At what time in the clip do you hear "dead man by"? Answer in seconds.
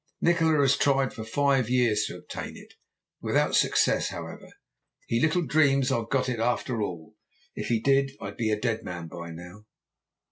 8.59-9.29